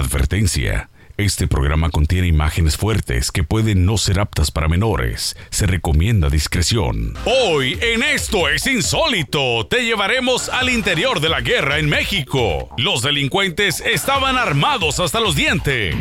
[0.00, 0.88] Advertencia.
[1.18, 5.36] Este programa contiene imágenes fuertes que pueden no ser aptas para menores.
[5.50, 7.12] Se recomienda discreción.
[7.26, 12.70] Hoy en Esto es Insólito te llevaremos al interior de la guerra en México.
[12.78, 15.94] Los delincuentes estaban armados hasta los dientes.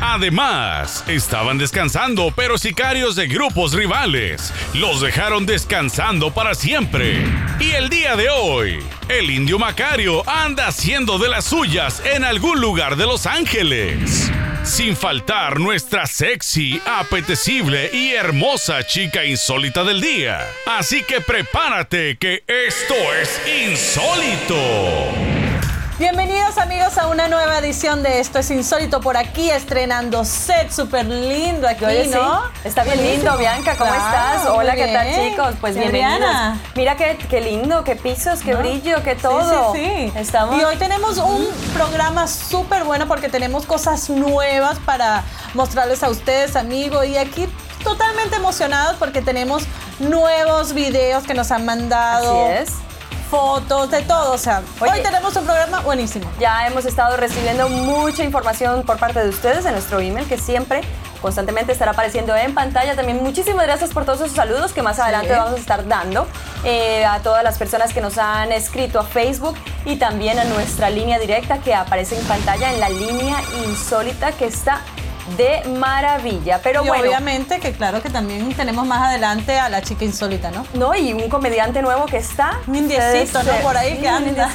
[0.00, 7.24] Además, estaban descansando, pero sicarios de grupos rivales los dejaron descansando para siempre.
[7.58, 8.78] Y el día de hoy,
[9.08, 14.30] el indio Macario anda haciendo de las suyas en algún lugar de Los Ángeles.
[14.62, 20.46] Sin faltar nuestra sexy, apetecible y hermosa chica insólita del día.
[20.66, 25.27] Así que prepárate que esto es insólito.
[25.98, 31.04] Bienvenidos amigos a una nueva edición de Esto es Insólito por aquí, estrenando set súper
[31.06, 32.42] lindo aquí, ¿no?
[32.62, 34.46] Está bien lindo, Bianca, ¿cómo estás?
[34.46, 35.54] Hola, ¿qué tal chicos?
[35.60, 36.30] Pues bienvenidos.
[36.76, 39.74] Mira qué, qué, lindo, qué pisos, qué brillo, qué todo.
[39.74, 40.18] Sí, sí, sí.
[40.20, 40.60] Estamos...
[40.60, 45.24] Y hoy tenemos un programa súper bueno porque tenemos cosas nuevas para
[45.54, 47.48] mostrarles a ustedes, amigos, y aquí
[47.82, 49.64] totalmente emocionados porque tenemos
[49.98, 52.46] nuevos videos que nos han mandado.
[52.46, 52.87] Así es
[53.28, 54.32] fotos, de todo.
[54.32, 56.30] O sea, hoy tenemos un programa buenísimo.
[56.38, 60.80] Ya hemos estado recibiendo mucha información por parte de ustedes en nuestro email que siempre
[61.20, 62.96] constantemente estará apareciendo en pantalla.
[62.96, 66.26] También muchísimas gracias por todos esos saludos que más adelante vamos a estar dando
[66.64, 70.90] eh, a todas las personas que nos han escrito a Facebook y también a nuestra
[70.90, 74.80] línea directa que aparece en pantalla en la línea insólita que está
[75.36, 76.60] de maravilla.
[76.62, 77.04] Pero y bueno.
[77.04, 80.66] Obviamente que claro que también tenemos más adelante a la chica insólita, ¿no?
[80.74, 82.58] No, y un comediante nuevo que está.
[82.66, 83.52] Un indiecito, ¿no?
[83.62, 84.50] Por ahí que anda.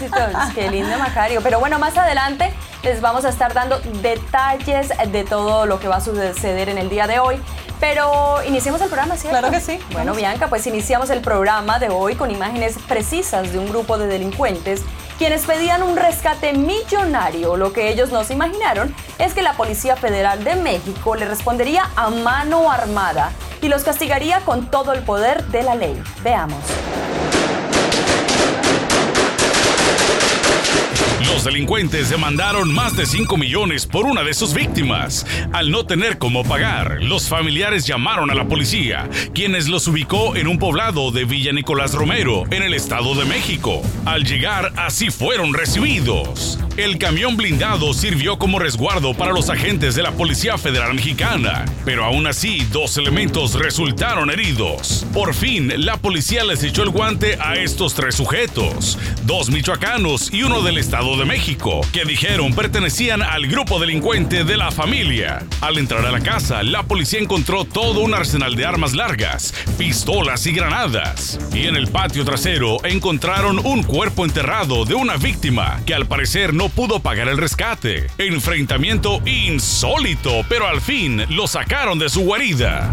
[0.54, 1.42] Qué lindo Macario.
[1.42, 5.98] Pero bueno, más adelante les vamos a estar dando detalles de todo lo que va
[5.98, 7.42] a suceder en el día de hoy.
[7.80, 9.40] Pero iniciemos el programa, ¿cierto?
[9.40, 9.80] Claro que sí.
[9.92, 14.08] Bueno, Bianca, pues iniciamos el programa de hoy con imágenes precisas de un grupo de
[14.08, 14.84] delincuentes
[15.24, 17.56] quienes pedían un rescate millonario.
[17.56, 21.90] Lo que ellos no se imaginaron es que la Policía Federal de México le respondería
[21.96, 26.04] a mano armada y los castigaría con todo el poder de la ley.
[26.26, 26.60] Veamos.
[31.34, 35.26] Los delincuentes demandaron más de 5 millones por una de sus víctimas.
[35.52, 40.48] Al no tener cómo pagar, los familiares llamaron a la policía, quienes los ubicó en
[40.48, 43.82] un poblado de Villa Nicolás Romero, en el Estado de México.
[44.06, 46.60] Al llegar, así fueron recibidos.
[46.76, 52.04] El camión blindado sirvió como resguardo para los agentes de la Policía Federal Mexicana, pero
[52.04, 55.06] aún así dos elementos resultaron heridos.
[55.14, 60.42] Por fin, la policía les echó el guante a estos tres sujetos, dos michoacanos y
[60.42, 65.46] uno del Estado de México, que dijeron pertenecían al grupo delincuente de la familia.
[65.62, 70.48] Al entrar a la casa, la policía encontró todo un arsenal de armas largas, pistolas
[70.48, 71.40] y granadas.
[71.54, 76.52] Y en el patio trasero encontraron un cuerpo enterrado de una víctima que al parecer
[76.52, 78.08] no pudo pagar el rescate.
[78.18, 82.92] Enfrentamiento insólito, pero al fin lo sacaron de su guarida.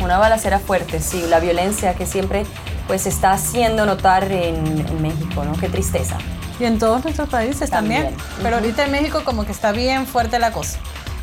[0.00, 2.44] Una balacera fuerte, sí, la violencia que siempre
[2.86, 5.52] pues está haciendo notar en, México, ¿no?
[5.52, 6.18] Qué tristeza.
[6.58, 8.14] Y en todos nuestros países también.
[8.42, 10.78] Pero ahorita en México como que está bien fuerte la cosa.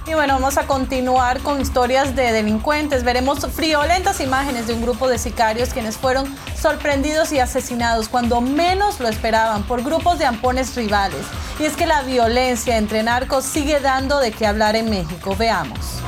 [0.07, 3.03] Y bueno, vamos a continuar con historias de delincuentes.
[3.03, 8.99] Veremos friolentas imágenes de un grupo de sicarios quienes fueron sorprendidos y asesinados cuando menos
[8.99, 11.25] lo esperaban por grupos de ampones rivales.
[11.59, 15.35] Y es que la violencia entre narcos sigue dando de qué hablar en México.
[15.35, 16.03] Veamos.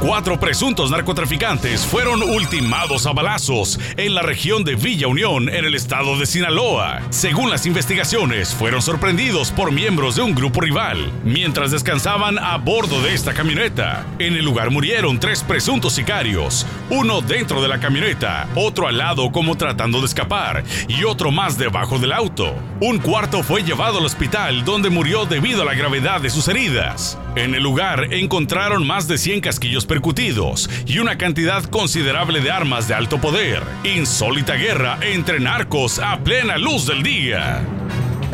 [0.00, 5.74] Cuatro presuntos narcotraficantes fueron ultimados a balazos en la región de Villa Unión, en el
[5.74, 7.00] estado de Sinaloa.
[7.08, 13.00] Según las investigaciones, fueron sorprendidos por miembros de un grupo rival mientras descansaban a bordo
[13.00, 14.06] de esta camioneta.
[14.18, 19.30] En el lugar murieron tres presuntos sicarios, uno dentro de la camioneta, otro al lado
[19.30, 22.54] como tratando de escapar y otro más debajo del auto.
[22.80, 27.18] Un cuarto fue llevado al hospital donde murió debido a la gravedad de sus heridas.
[27.36, 32.88] En el lugar encontraron más de 100 casquillos percutidos y una cantidad considerable de armas
[32.88, 33.62] de alto poder.
[33.82, 37.62] Insólita guerra entre narcos a plena luz del día.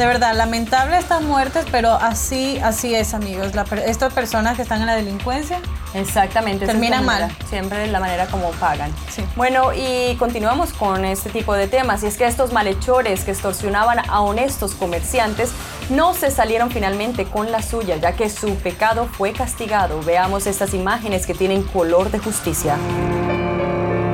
[0.00, 3.52] De verdad, lamentable estas muertes, pero así, así es, amigos.
[3.84, 5.60] estas personas que están en la delincuencia.
[5.92, 6.64] Exactamente.
[6.64, 7.30] Terminan mal.
[7.50, 8.90] Siempre la manera como pagan.
[9.36, 12.02] Bueno, y continuamos con este tipo de temas.
[12.02, 15.50] Y es que estos malhechores que extorsionaban a honestos comerciantes
[15.90, 20.00] no se salieron finalmente con la suya, ya que su pecado fue castigado.
[20.00, 22.78] Veamos estas imágenes que tienen color de justicia.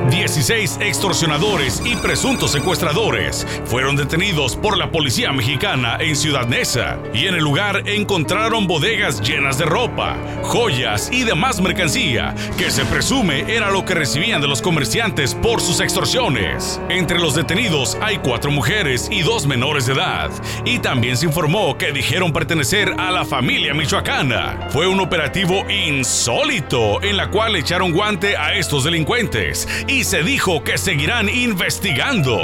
[0.09, 7.27] 16 extorsionadores y presuntos secuestradores fueron detenidos por la policía mexicana en Ciudad Neza y
[7.27, 13.53] en el lugar encontraron bodegas llenas de ropa, joyas y demás mercancía que se presume
[13.53, 16.79] era lo que recibían de los comerciantes por sus extorsiones.
[16.89, 20.31] Entre los detenidos hay cuatro mujeres y dos menores de edad
[20.63, 24.69] y también se informó que dijeron pertenecer a la familia michoacana.
[24.69, 30.63] Fue un operativo insólito en la cual echaron guante a estos delincuentes y se dijo
[30.63, 32.37] que seguirán investigando.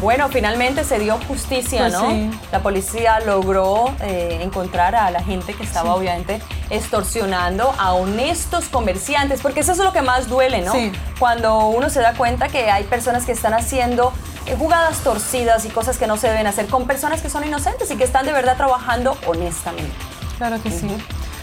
[0.00, 2.10] Bueno, finalmente se dio justicia, Pues ¿no?
[2.10, 2.30] sí.
[2.50, 9.40] La policía logró eh, encontrar a la gente que estaba obviamente extorsionando a honestos comerciantes,
[9.40, 10.72] porque eso es lo que más duele, ¿no?
[10.72, 10.90] Sí.
[11.20, 14.12] Cuando uno se da cuenta que hay personas que están haciendo
[14.46, 17.88] eh, jugadas torcidas y cosas que no se deben hacer con personas que son inocentes
[17.92, 19.92] y que están de verdad trabajando honestamente.
[20.36, 20.88] Claro que sí.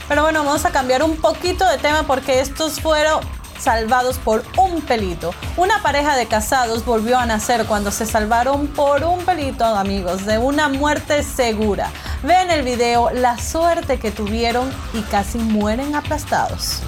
[0.10, 3.22] Pero bueno, vamos a cambiar un poquito de tema porque estos fueron
[3.60, 5.34] salvados por un pelito.
[5.58, 10.38] Una pareja de casados volvió a nacer cuando se salvaron por un pelito, amigos, de
[10.38, 11.92] una muerte segura.
[12.24, 16.82] Ven el video la suerte que tuvieron y casi mueren aplastados.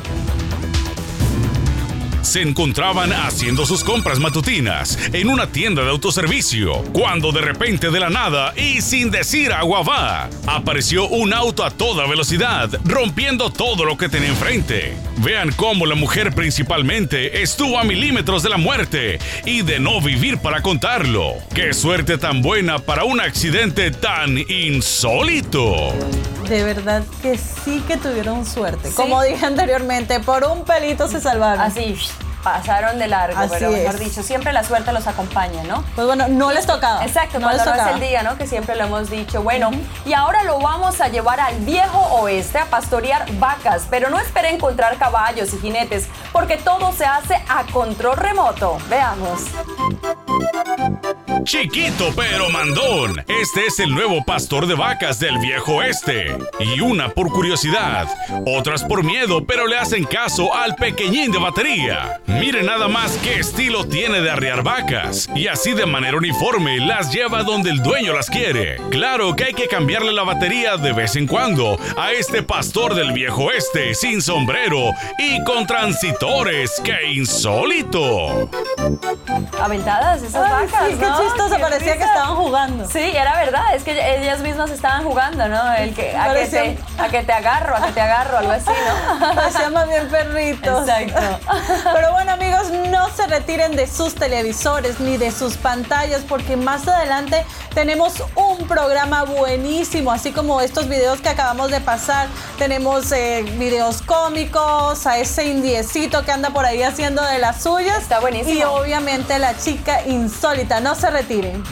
[2.31, 7.99] Se encontraban haciendo sus compras matutinas en una tienda de autoservicio, cuando de repente de
[7.99, 13.83] la nada y sin decir agua va, apareció un auto a toda velocidad, rompiendo todo
[13.83, 14.95] lo que tenía enfrente.
[15.17, 20.37] Vean cómo la mujer principalmente estuvo a milímetros de la muerte y de no vivir
[20.37, 21.33] para contarlo.
[21.53, 25.93] Qué suerte tan buena para un accidente tan insólito.
[26.47, 28.89] De verdad que sí que tuvieron suerte.
[28.89, 28.95] Sí.
[28.95, 31.61] Como dije anteriormente, por un pelito se salvaron.
[31.61, 31.97] Así
[32.43, 33.99] pasaron de largo, Así pero mejor es.
[33.99, 35.83] dicho, siempre la suerte los acompaña, ¿no?
[35.95, 37.05] Pues bueno, no les tocaba.
[37.05, 37.95] Exacto, no cuando les no es tocaba.
[37.95, 38.37] el día, ¿no?
[38.37, 39.43] Que siempre lo hemos dicho.
[39.43, 39.69] Bueno,
[40.05, 44.49] y ahora lo vamos a llevar al viejo oeste a pastorear vacas, pero no espere
[44.49, 48.77] encontrar caballos y jinetes, porque todo se hace a control remoto.
[48.89, 49.41] Veamos.
[51.43, 53.23] Chiquito pero mandón.
[53.27, 56.37] Este es el nuevo pastor de vacas del viejo oeste.
[56.59, 58.07] Y una por curiosidad,
[58.45, 62.21] otras por miedo, pero le hacen caso al pequeñín de batería.
[62.27, 65.27] Mire nada más qué estilo tiene de arriar vacas.
[65.35, 68.77] Y así de manera uniforme las lleva donde el dueño las quiere.
[68.91, 73.11] Claro que hay que cambiarle la batería de vez en cuando a este pastor del
[73.13, 76.81] viejo oeste sin sombrero y con transitores.
[76.83, 78.49] ¡Qué insólito!
[79.59, 81.20] Aventadas esas Ay, vacas, sí, ¿no?
[81.21, 82.87] Chistoso, parecía que estaban jugando.
[82.89, 85.73] Sí, era verdad, es que ellas mismas estaban jugando, ¿no?
[85.73, 88.69] El que, a, que te, a que te agarro, a que te agarro, algo así,
[88.69, 89.35] ¿no?
[89.35, 90.87] Parecían más bien perritos.
[90.87, 91.39] Exacto.
[91.93, 96.87] Pero bueno, amigos, no se retiren de sus televisores ni de sus pantallas porque más
[96.87, 102.27] adelante tenemos un programa buenísimo, así como estos videos que acabamos de pasar.
[102.57, 108.01] Tenemos eh, videos cómicos, a ese indiecito que anda por ahí haciendo de las suyas.
[108.01, 108.53] Está buenísimo.
[108.53, 110.79] Y obviamente la chica insólita.
[110.79, 111.63] No se retiren.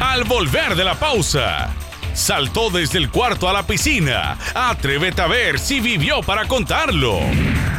[0.00, 1.70] Al volver de la pausa,
[2.14, 4.38] saltó desde el cuarto a la piscina.
[4.54, 7.18] Atrévete a ver si vivió para contarlo.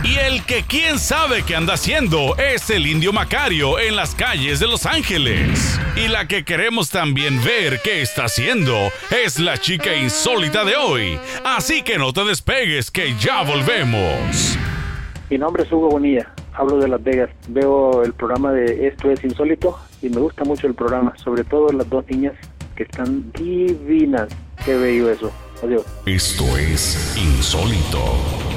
[0.03, 4.59] Y el que quién sabe qué anda haciendo es el indio Macario en las calles
[4.59, 5.79] de Los Ángeles.
[5.95, 8.75] Y la que queremos también ver qué está haciendo
[9.09, 11.19] es la chica insólita de hoy.
[11.43, 14.57] Así que no te despegues que ya volvemos.
[15.29, 17.29] Mi nombre es Hugo Bonilla, hablo de Las Vegas.
[17.47, 21.71] Veo el programa de Esto es Insólito y me gusta mucho el programa, sobre todo
[21.71, 22.33] las dos niñas
[22.75, 24.29] que están divinas.
[24.65, 25.31] Qué bello eso.
[25.63, 25.85] Adiós.
[26.05, 28.50] Esto es insólito.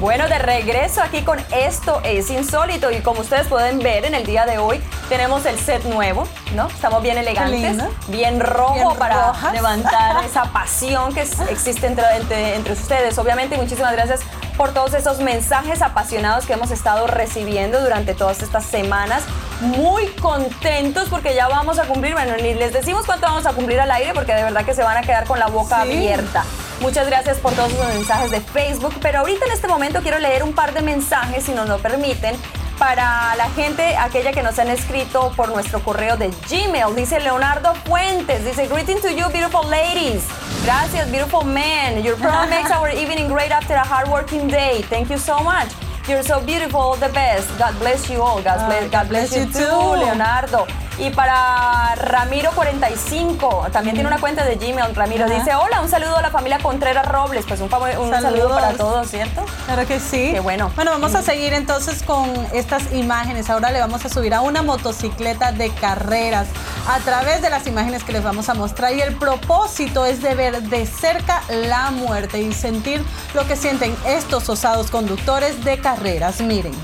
[0.00, 4.24] Bueno, de regreso aquí con Esto es Insólito y como ustedes pueden ver en el
[4.24, 4.80] día de hoy
[5.10, 6.68] tenemos el set nuevo, ¿no?
[6.68, 7.76] Estamos bien elegantes,
[8.08, 9.52] bien rojo Bien para rojas.
[9.52, 11.20] levantar esa pasión que
[11.50, 13.18] existe entre, entre, entre ustedes.
[13.18, 14.20] Obviamente muchísimas gracias
[14.56, 19.22] por todos esos mensajes apasionados que hemos estado recibiendo durante todas estas semanas.
[19.60, 23.78] Muy contentos porque ya vamos a cumplir, bueno, ni les decimos cuánto vamos a cumplir
[23.78, 25.90] al aire porque de verdad que se van a quedar con la boca Sí.
[25.92, 26.44] abierta.
[26.80, 30.44] Muchas gracias por todos los mensajes de Facebook, pero ahorita en este momento quiero leer
[30.44, 32.36] un par de mensajes, si nos lo permiten,
[32.78, 36.94] para la gente, aquella que nos han escrito por nuestro correo de Gmail.
[36.96, 40.24] Dice Leonardo Fuentes, dice, greeting to you, beautiful ladies.
[40.64, 42.02] Gracias, beautiful men.
[42.02, 44.82] Your program makes our evening great after a hard working day.
[44.88, 45.68] Thank you so much.
[46.08, 47.46] You're so beautiful, the best.
[47.58, 48.42] God bless you all.
[48.42, 50.66] God, bless, God bless you too, Leonardo.
[51.00, 54.94] Y para Ramiro45, también tiene una cuenta de Gmail.
[54.94, 55.34] Ramiro Ajá.
[55.34, 57.46] dice, hola, un saludo a la familia Contreras Robles.
[57.48, 59.42] Pues un, un saludo para todos, ¿cierto?
[59.64, 60.32] Claro que sí.
[60.32, 60.70] Qué bueno.
[60.76, 63.48] Bueno, vamos a seguir entonces con estas imágenes.
[63.48, 66.48] Ahora le vamos a subir a una motocicleta de carreras
[66.86, 68.92] a través de las imágenes que les vamos a mostrar.
[68.92, 73.02] Y el propósito es de ver de cerca la muerte y sentir
[73.32, 76.42] lo que sienten estos osados conductores de carreras.
[76.42, 76.74] Miren.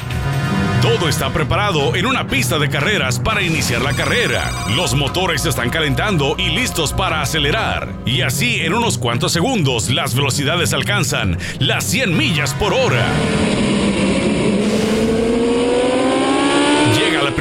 [0.86, 4.52] Todo está preparado en una pista de carreras para iniciar la carrera.
[4.76, 7.92] Los motores están calentando y listos para acelerar.
[8.06, 13.04] Y así en unos cuantos segundos las velocidades alcanzan las 100 millas por hora.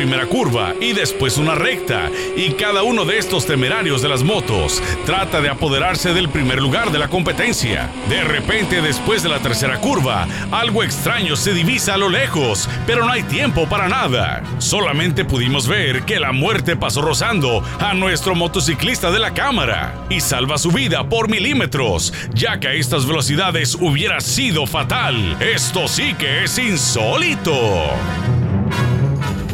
[0.05, 4.79] Primera curva y después una recta, y cada uno de estos temerarios de las motos
[5.03, 7.89] trata de apoderarse del primer lugar de la competencia.
[8.07, 13.03] De repente, después de la tercera curva, algo extraño se divisa a lo lejos, pero
[13.03, 14.43] no hay tiempo para nada.
[14.59, 20.19] Solamente pudimos ver que la muerte pasó rozando a nuestro motociclista de la cámara y
[20.19, 25.35] salva su vida por milímetros, ya que a estas velocidades hubiera sido fatal.
[25.41, 27.55] Esto sí que es insólito.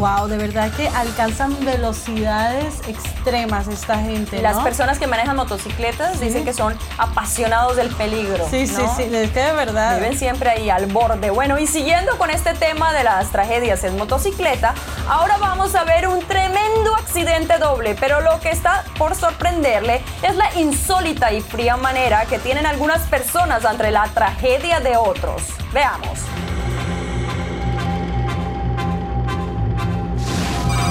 [0.01, 4.41] Wow, de verdad que alcanzan velocidades extremas esta gente.
[4.41, 8.47] Las personas que manejan motocicletas dicen que son apasionados del peligro.
[8.49, 9.99] Sí, sí, sí, es que de verdad.
[9.99, 11.29] Viven siempre ahí al borde.
[11.29, 14.73] Bueno, y siguiendo con este tema de las tragedias en motocicleta,
[15.07, 20.35] ahora vamos a ver un tremendo accidente doble, pero lo que está por sorprenderle es
[20.35, 25.43] la insólita y fría manera que tienen algunas personas ante la tragedia de otros.
[25.71, 26.17] Veamos.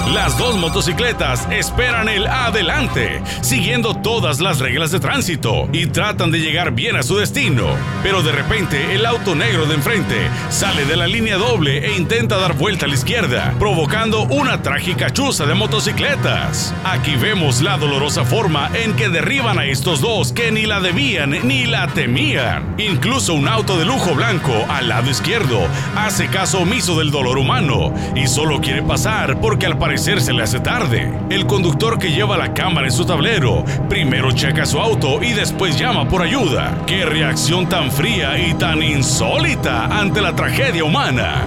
[0.09, 6.39] Las dos motocicletas esperan el adelante, siguiendo todas las reglas de tránsito y tratan de
[6.39, 7.67] llegar bien a su destino.
[8.03, 12.37] Pero de repente el auto negro de enfrente sale de la línea doble e intenta
[12.37, 16.73] dar vuelta a la izquierda, provocando una trágica chuza de motocicletas.
[16.83, 21.47] Aquí vemos la dolorosa forma en que derriban a estos dos que ni la debían
[21.47, 22.75] ni la temían.
[22.77, 25.61] Incluso un auto de lujo blanco al lado izquierdo
[25.95, 30.43] hace caso omiso del dolor humano y solo quiere pasar porque al parecer se le
[30.43, 31.11] hace tarde.
[31.29, 35.77] El conductor que lleva la cámara en su tablero primero checa su auto y después
[35.77, 36.77] llama por ayuda.
[36.85, 41.43] ¡Qué reacción tan fría y tan insólita ante la tragedia humana!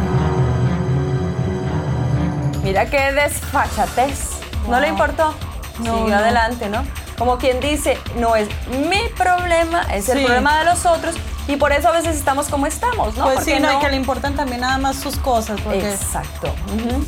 [2.62, 4.40] Mira qué desfachatez.
[4.68, 5.34] No le importó.
[5.80, 6.84] No, Siguió adelante, ¿no?
[7.18, 8.48] Como quien dice, no es
[8.88, 11.14] mi problema, es el problema de los otros.
[11.46, 13.24] Y por eso a veces estamos como estamos, ¿no?
[13.24, 15.60] Pues sí, no, que le importan también nada más sus cosas.
[15.72, 16.54] Exacto.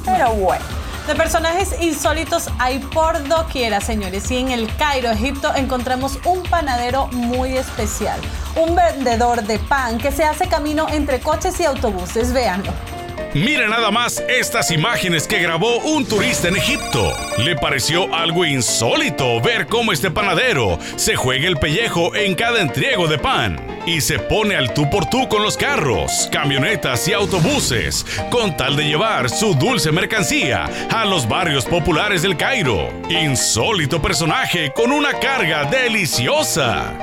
[0.04, 0.64] Pero bueno.
[1.06, 4.28] De personajes insólitos hay por doquiera, señores.
[4.32, 8.20] Y en el Cairo, Egipto, encontramos un panadero muy especial.
[8.56, 12.32] Un vendedor de pan que se hace camino entre coches y autobuses.
[12.32, 12.95] Véanlo.
[13.36, 17.12] Mire nada más estas imágenes que grabó un turista en Egipto.
[17.36, 23.06] Le pareció algo insólito ver cómo este panadero se juega el pellejo en cada entrego
[23.08, 28.06] de pan y se pone al tú por tú con los carros, camionetas y autobuses
[28.30, 32.88] con tal de llevar su dulce mercancía a los barrios populares del Cairo.
[33.10, 36.94] Insólito personaje con una carga deliciosa.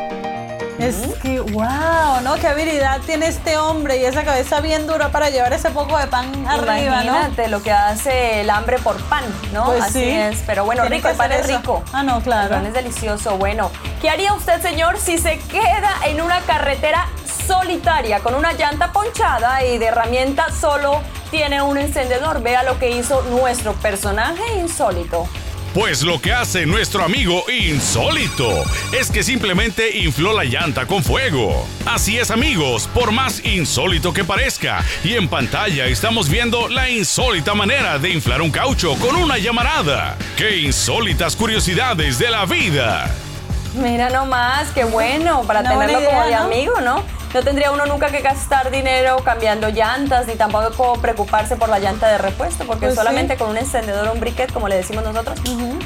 [0.80, 2.36] Es que, wow, ¿no?
[2.36, 6.08] Qué habilidad tiene este hombre y esa cabeza bien dura para llevar ese poco de
[6.08, 9.66] pan arriba, Imagínate lo que hace el hambre por pan, ¿no?
[9.66, 10.44] Pues Así es.
[10.46, 11.84] Pero bueno, rico, el pan es rico.
[11.94, 12.56] Ah, no, claro.
[12.56, 13.38] El pan es delicioso.
[13.38, 17.08] Bueno, ¿qué haría usted, señor, si se queda en una carretera
[17.48, 22.42] solitaria con una llanta ponchada y de herramienta solo tiene un encendedor?
[22.42, 25.28] Vea lo que hizo nuestro personaje insólito.
[25.74, 31.66] Pues lo que hace nuestro amigo insólito es que simplemente infló la llanta con fuego.
[31.88, 37.56] Así es amigos, por más insólito que parezca, y en pantalla estamos viendo la insólita
[37.56, 40.16] manera de inflar un caucho con una llamarada.
[40.38, 43.10] ¡Qué insólitas curiosidades de la vida!
[43.74, 47.04] Mira nomás, qué bueno para tenerlo como de amigo, ¿no?
[47.34, 52.08] No tendría uno nunca que gastar dinero cambiando llantas, ni tampoco preocuparse por la llanta
[52.08, 55.40] de repuesto, porque pues solamente con un encendedor o un briquet, como le decimos nosotros,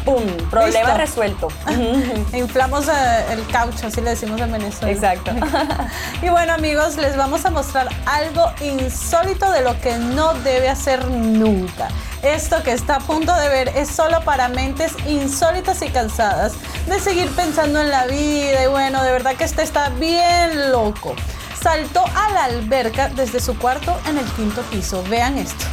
[0.03, 0.25] ¡pum!
[0.51, 1.47] Problema resuelto.
[2.33, 4.91] Inflamos eh, el caucho, así le decimos en Venezuela.
[4.91, 5.31] Exacto.
[6.21, 11.07] y bueno, amigos, les vamos a mostrar algo insólito de lo que no debe hacer
[11.07, 11.87] nunca.
[12.23, 16.53] Esto que está a punto de ver es solo para mentes insólitas y cansadas
[16.87, 21.15] de seguir pensando en la vida y bueno, de verdad que este está bien loco
[21.61, 25.03] saltó a la alberca desde su cuarto en el quinto piso.
[25.09, 25.65] Vean esto.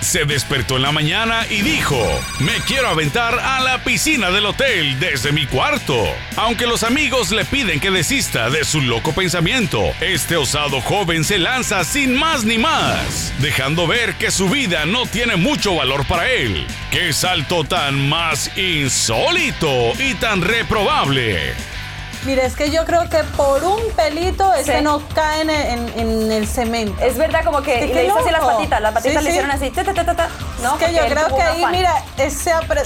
[0.00, 1.96] Se despertó en la mañana y dijo,
[2.38, 5.96] me quiero aventar a la piscina del hotel desde mi cuarto.
[6.36, 11.38] Aunque los amigos le piden que desista de su loco pensamiento, este osado joven se
[11.38, 16.30] lanza sin más ni más, dejando ver que su vida no tiene mucho valor para
[16.30, 16.66] él.
[16.90, 21.73] ¡Qué salto tan más insólito y tan reprobable!
[22.24, 27.02] Mire, es que yo creo que por un pelito ese no cae en, el cemento.
[27.02, 29.84] Es verdad, como que le hizo así las patitas, las patitas le hicieron así, ta,
[29.84, 30.28] ta, ta, ta,
[30.62, 30.76] ¿no?
[30.76, 32.82] Es que yo creo que ahí, mira, ese apre...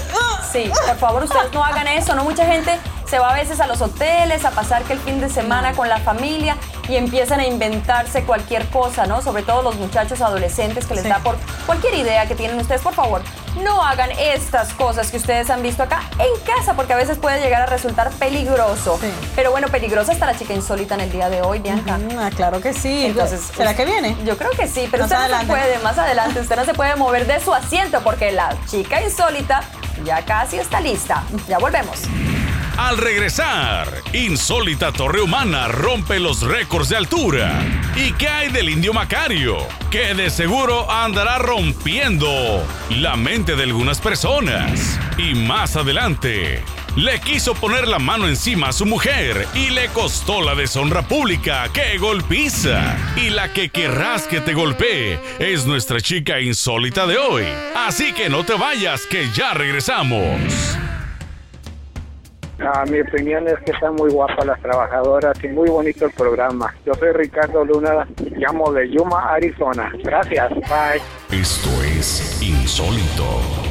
[0.51, 2.23] Sí, por favor, ustedes no hagan eso, ¿no?
[2.23, 2.77] Mucha gente
[3.09, 5.89] se va a veces a los hoteles a pasar que el fin de semana con
[5.89, 6.57] la familia
[6.89, 9.21] y empiezan a inventarse cualquier cosa, ¿no?
[9.21, 12.95] Sobre todo los muchachos adolescentes que les da por cualquier idea que tienen ustedes, por
[12.95, 13.21] favor,
[13.63, 17.41] no hagan estas cosas que ustedes han visto acá en casa, porque a veces puede
[17.41, 18.99] llegar a resultar peligroso.
[19.35, 21.99] Pero bueno, peligrosa está la chica insólita en el día de hoy, Bianca.
[22.17, 23.05] Ah, claro que sí.
[23.05, 24.17] Entonces, ¿será que viene?
[24.25, 26.95] Yo creo que sí, pero usted no se puede, más adelante, usted no se puede
[26.95, 29.61] mover de su asiento porque la chica insólita
[30.03, 31.23] ya casi está lista.
[31.47, 31.99] Ya volvemos.
[32.79, 37.61] Al regresar, insólita torre humana rompe los récords de altura.
[37.97, 39.57] ¿Y qué hay del indio Macario?
[39.91, 44.97] Que de seguro andará rompiendo la mente de algunas personas.
[45.17, 46.63] Y más adelante,
[46.95, 51.69] le quiso poner la mano encima a su mujer y le costó la deshonra pública.
[51.73, 52.95] ¡Qué golpiza!
[53.17, 57.43] Y la que querrás que te golpee es nuestra chica insólita de hoy.
[57.75, 60.79] Así que no te vayas, que ya regresamos.
[62.61, 66.73] Ah, mi opinión es que están muy guapas las trabajadoras y muy bonito el programa.
[66.85, 69.91] Yo soy Ricardo Luna, llamo de Yuma, Arizona.
[70.03, 71.39] Gracias, bye.
[71.39, 73.68] Esto es Insólito.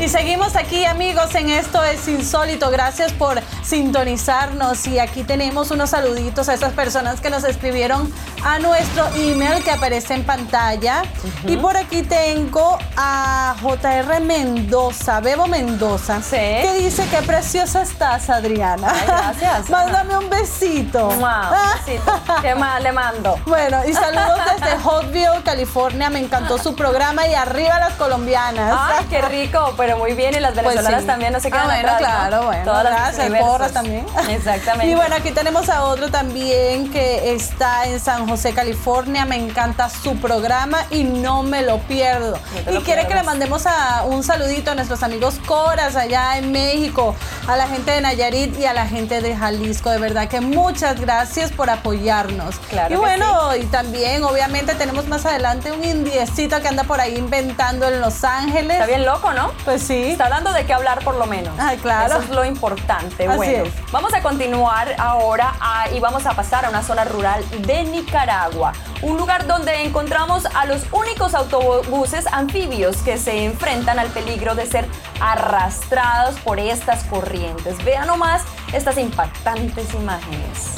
[0.00, 2.70] Y seguimos aquí amigos en Esto es Insólito.
[2.70, 8.12] Gracias por sintonizarnos y aquí tenemos unos saluditos a esas personas que nos escribieron
[8.44, 11.02] a nuestro email que aparece en pantalla.
[11.46, 16.36] Y por aquí tengo a JR Mendoza, Bebo Mendoza, ¿Sí?
[16.36, 18.92] que dice que preciosa estás Adriana.
[19.06, 19.70] gracias.
[19.70, 21.06] Mándame un besito.
[21.06, 21.54] Wow,
[21.86, 22.12] besito.
[22.42, 23.38] ¿Qué más le mando?
[23.46, 26.10] Bueno, y saludos desde Hotville, California.
[26.10, 28.76] Me encantó su programa y arriba las colombianas.
[28.78, 31.74] Ay, qué rico pero muy bien y las pues venezolanas también no se quedan ah,
[31.74, 32.46] bueno, atrás, claro, ¿no?
[32.46, 34.06] bueno, Todas las porras también.
[34.30, 34.90] Exactamente.
[34.90, 39.26] Y bueno, aquí tenemos a otro también que está en San José, California.
[39.26, 42.38] Me encanta su programa y no me lo pierdo.
[42.72, 47.14] y quiere que le mandemos a un saludito a nuestros amigos Coras allá en México,
[47.46, 49.90] a la gente de Nayarit y a la gente de Jalisco.
[49.90, 52.56] De verdad que muchas gracias por apoyarnos.
[52.70, 57.16] Claro y bueno, y también obviamente tenemos más adelante un indiecito que anda por ahí
[57.16, 58.72] inventando en Los Ángeles.
[58.72, 59.52] Está bien loco, ¿no?
[59.64, 60.10] Pues sí.
[60.12, 61.54] Está dando de qué hablar por lo menos.
[61.58, 62.06] Ay, claro.
[62.14, 63.26] Eso es lo importante.
[63.26, 63.90] Así bueno, es.
[63.92, 68.72] vamos a continuar ahora a- y vamos a pasar a una zona rural de Nicaragua.
[69.02, 74.66] Un lugar donde encontramos a los únicos autobuses anfibios que se enfrentan al peligro de
[74.66, 74.88] ser
[75.20, 77.82] arrastrados por estas corrientes.
[77.84, 80.74] Vean nomás estas impactantes imágenes.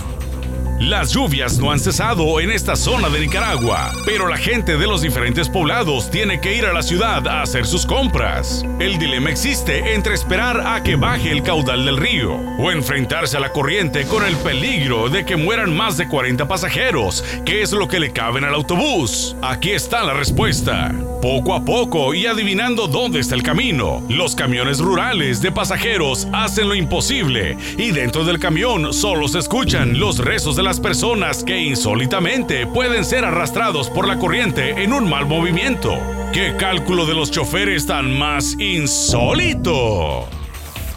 [0.81, 5.01] Las lluvias no han cesado en esta zona de Nicaragua, pero la gente de los
[5.01, 8.63] diferentes poblados tiene que ir a la ciudad a hacer sus compras.
[8.79, 13.41] El dilema existe entre esperar a que baje el caudal del río o enfrentarse a
[13.41, 17.89] la corriente con el peligro de que mueran más de 40 pasajeros, que es lo
[17.89, 19.35] que le caben al autobús.
[19.41, 20.95] Aquí está la respuesta.
[21.23, 26.69] Poco a poco y adivinando dónde está el camino, los camiones rurales de pasajeros hacen
[26.69, 31.59] lo imposible y dentro del camión solo se escuchan los rezos de las personas que
[31.61, 35.97] insólitamente pueden ser arrastrados por la corriente en un mal movimiento.
[36.33, 40.29] ¿Qué cálculo de los choferes tan más insólito?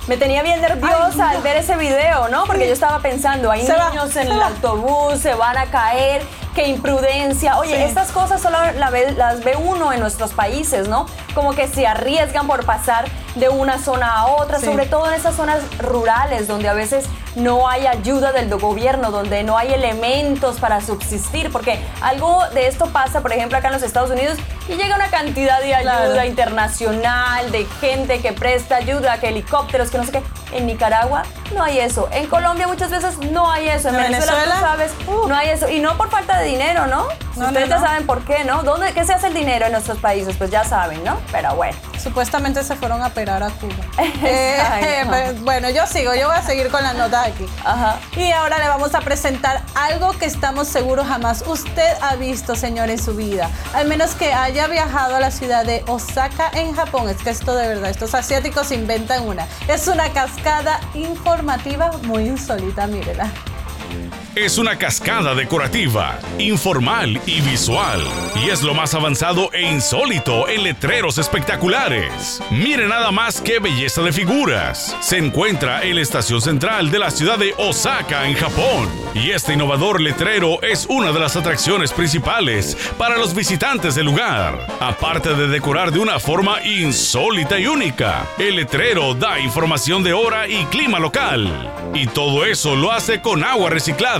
[0.07, 2.45] Me tenía bien nerviosa al ver ese video, ¿no?
[2.45, 4.47] Porque yo estaba pensando, hay Se niños en el va.
[4.47, 6.23] autobús, se van a caer,
[6.55, 7.59] qué imprudencia.
[7.59, 7.83] Oye, Sí.
[7.83, 11.05] estas cosas solo la ve- las ve uno en nuestros países, ¿no?
[11.35, 14.65] Como que se arriesgan por pasar de una zona a otra, Sí.
[14.65, 19.43] sobre todo en esas zonas rurales donde a veces no hay ayuda del gobierno, donde
[19.43, 23.83] no hay elementos para subsistir, porque algo de esto pasa, por ejemplo, acá en los
[23.83, 24.37] Estados Unidos
[24.67, 26.25] y llega una cantidad de ayuda Claro.
[26.25, 30.23] internacional, de gente que presta ayuda, que helicópteros, que no sé qué.
[30.51, 31.23] En Nicaragua
[31.55, 32.09] no hay eso.
[32.11, 33.89] En Colombia muchas veces no hay eso.
[33.89, 34.55] En ¿En Venezuela, Venezuela?
[34.55, 35.27] tú sabes, Uh.
[35.27, 35.69] no hay eso.
[35.69, 37.07] Y no por falta de dinero, ¿no?
[37.35, 38.63] No, Ustedes no, ya saben por qué, ¿no?
[38.63, 40.35] ¿Dónde, ¿Qué se hace el dinero en nuestros países?
[40.35, 41.17] Pues ya saben, ¿no?
[41.31, 41.77] Pero bueno.
[42.01, 43.73] Supuestamente se fueron a pegar a Cuba.
[44.21, 47.45] Eh, bueno, yo sigo, yo voy a seguir con las notas aquí.
[47.63, 47.99] Ajá.
[48.15, 52.89] Y ahora le vamos a presentar algo que estamos seguros jamás usted ha visto, señor,
[52.89, 53.49] en su vida.
[53.73, 57.09] Al menos que haya viajado a la ciudad de Osaka, en Japón.
[57.09, 59.47] Es que esto de verdad, estos asiáticos inventan una.
[59.67, 63.31] Es una cascada informativa muy insólita, mírela.
[64.35, 68.01] Es una cascada decorativa, informal y visual.
[68.35, 72.39] Y es lo más avanzado e insólito en letreros espectaculares.
[72.51, 74.95] Mire nada más qué belleza de figuras.
[75.01, 78.87] Se encuentra en la estación central de la ciudad de Osaka, en Japón.
[79.15, 84.67] Y este innovador letrero es una de las atracciones principales para los visitantes del lugar.
[84.79, 90.47] Aparte de decorar de una forma insólita y única, el letrero da información de hora
[90.47, 91.73] y clima local.
[91.95, 94.18] Y todo eso lo hace con agua reciclada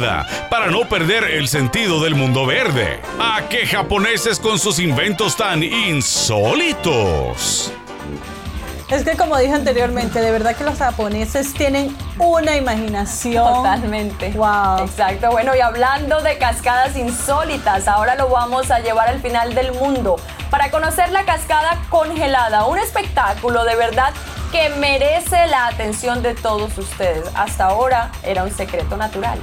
[0.49, 3.01] para no perder el sentido del mundo verde.
[3.19, 6.93] ¿A qué japoneses con sus inventos tan insólitos?
[8.89, 13.43] Es que como dije anteriormente, de verdad que los japoneses tienen una imaginación.
[13.53, 14.31] Totalmente.
[14.31, 14.85] Wow.
[14.85, 15.29] Exacto.
[15.29, 20.15] Bueno, y hablando de cascadas insólitas, ahora lo vamos a llevar al final del mundo
[20.49, 24.11] para conocer la cascada congelada, un espectáculo de verdad
[24.51, 27.29] que merece la atención de todos ustedes.
[27.35, 29.39] Hasta ahora era un secreto natural.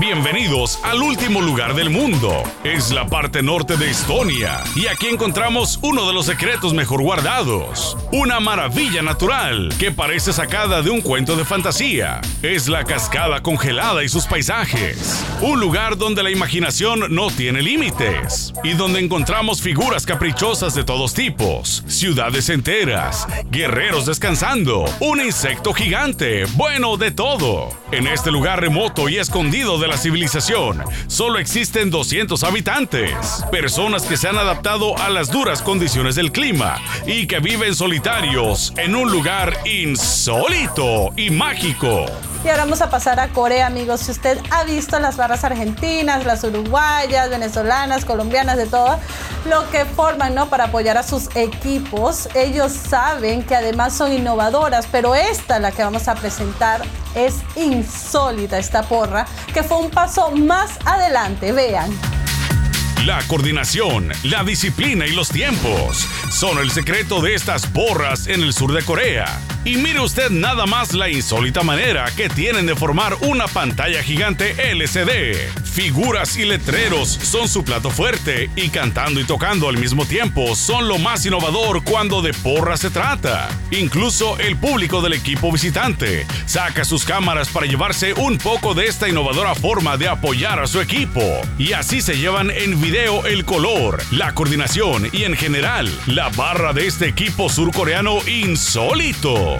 [0.00, 2.42] Bienvenidos al último lugar del mundo.
[2.64, 7.96] Es la parte norte de Estonia y aquí encontramos uno de los secretos mejor guardados.
[8.10, 12.20] Una maravilla natural que parece sacada de un cuento de fantasía.
[12.42, 15.24] Es la cascada congelada y sus paisajes.
[15.40, 21.14] Un lugar donde la imaginación no tiene límites y donde encontramos figuras caprichosas de todos
[21.14, 27.68] tipos, ciudades enteras, guerreros descansando, un insecto gigante, bueno de todo.
[27.92, 34.16] En este lugar remoto y escondido de la civilización, solo existen 200 habitantes, personas que
[34.16, 39.10] se han adaptado a las duras condiciones del clima y que viven solitarios en un
[39.10, 42.06] lugar insólito y mágico.
[42.44, 44.02] Y ahora vamos a pasar a Corea, amigos.
[44.02, 48.98] Si usted ha visto las barras argentinas, las uruguayas, venezolanas, colombianas, de todo,
[49.46, 50.50] lo que forman, ¿no?
[50.50, 55.82] Para apoyar a sus equipos, ellos saben que además son innovadoras, pero esta, la que
[55.82, 56.82] vamos a presentar,
[57.14, 61.52] es insólita, esta porra, que fue un paso más adelante.
[61.52, 61.90] Vean.
[63.04, 68.52] La coordinación, la disciplina y los tiempos son el secreto de estas porras en el
[68.52, 69.26] sur de Corea.
[69.66, 74.54] Y mire usted nada más la insólita manera que tienen de formar una pantalla gigante
[74.72, 75.64] LCD.
[75.64, 80.86] Figuras y letreros son su plato fuerte y cantando y tocando al mismo tiempo son
[80.86, 83.48] lo más innovador cuando de porra se trata.
[83.70, 89.08] Incluso el público del equipo visitante saca sus cámaras para llevarse un poco de esta
[89.08, 91.22] innovadora forma de apoyar a su equipo.
[91.58, 96.74] Y así se llevan en video el color, la coordinación y en general la barra
[96.74, 99.53] de este equipo surcoreano insólito.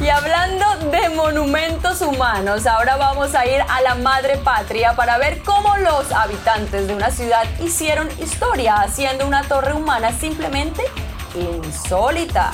[0.00, 5.42] Y hablando de monumentos humanos, ahora vamos a ir a la madre patria para ver
[5.42, 10.82] cómo los habitantes de una ciudad hicieron historia haciendo una torre humana simplemente
[11.34, 12.52] insólita.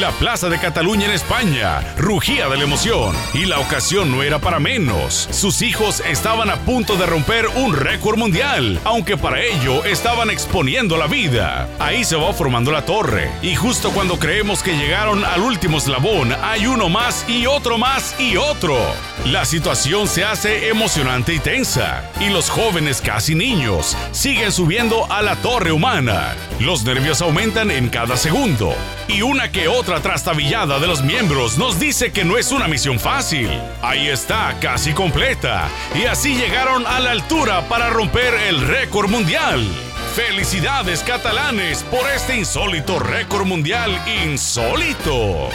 [0.00, 4.38] La Plaza de Cataluña en España rugía de la emoción y la ocasión no era
[4.38, 5.28] para menos.
[5.30, 10.96] Sus hijos estaban a punto de romper un récord mundial, aunque para ello estaban exponiendo
[10.96, 11.68] la vida.
[11.78, 16.34] Ahí se va formando la torre y justo cuando creemos que llegaron al último eslabón
[16.42, 18.78] hay uno más y otro más y otro.
[19.26, 25.20] La situación se hace emocionante y tensa y los jóvenes casi niños siguen subiendo a
[25.20, 26.34] la torre humana.
[26.60, 28.74] Los nervios aumentan en cada segundo
[29.12, 32.98] y una que otra trastabillada de los miembros nos dice que no es una misión
[32.98, 33.50] fácil.
[33.82, 35.68] Ahí está, casi completa.
[35.94, 39.66] Y así llegaron a la altura para romper el récord mundial.
[40.14, 43.90] Felicidades catalanes por este insólito récord mundial
[44.24, 45.50] insólito.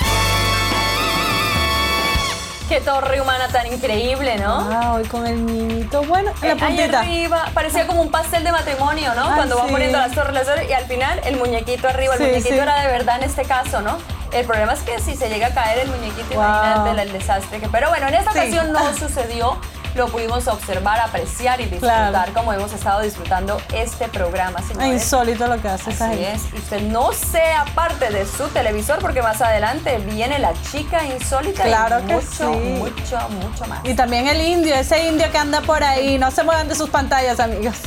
[2.68, 4.68] Qué torre humana tan increíble, ¿no?
[4.70, 6.04] Ah, hoy con el niñito.
[6.04, 9.24] Bueno, la Eh, ahí arriba, parecía como un pastel de matrimonio, ¿no?
[9.30, 9.72] Ah, Cuando van sí.
[9.72, 12.60] poniendo las torres, las torres, y al final el muñequito arriba, el Sí, muñequito sí.
[12.60, 13.98] era de verdad en este caso, ¿no?
[14.34, 16.44] El problema es que si se llega a caer el muñequito, Wow.
[16.44, 17.70] imagínate el, el desastre que.
[17.70, 19.58] Pero bueno, en esta ocasión no sucedió.
[19.96, 22.34] Lo pudimos observar, apreciar y disfrutar Claro.
[22.34, 25.02] como hemos estado disfrutando este programa, señores.
[25.04, 29.00] Insólito lo que hace esa Así es, y usted no sea parte de su televisor
[29.00, 32.44] porque más adelante viene la chica insólita Claro y que mucho, sí.
[32.78, 33.80] mucho, mucho más.
[33.84, 36.18] Y también el indio, ese indio que anda por ahí.
[36.18, 37.78] No se muevan de sus pantallas, amigos.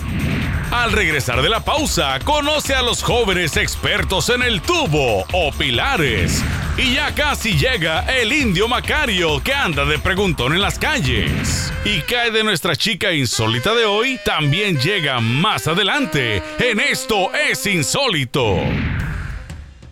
[0.71, 6.45] Al regresar de la pausa, conoce a los jóvenes expertos en el tubo o pilares.
[6.77, 11.73] Y ya casi llega el indio Macario que anda de preguntón en las calles.
[11.85, 16.41] Y cae de nuestra chica insólita de hoy, también llega más adelante.
[16.61, 18.57] En esto es insólito.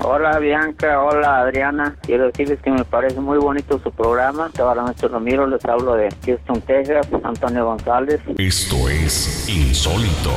[0.00, 1.96] Hola Bianca, hola Adriana.
[2.02, 4.50] Quiero decirles que me parece muy bonito su programa.
[4.58, 8.20] Ahora Maestro Ramiro, les hablo de Houston, Texas, Antonio González.
[8.38, 10.30] Esto es insólito.